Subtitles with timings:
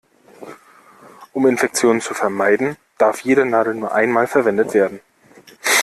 [1.31, 4.99] Um Infektionen zu vermeiden, darf jede Nadel nur einmal verwendet werden.